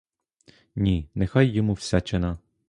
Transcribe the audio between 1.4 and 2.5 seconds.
йому всячина!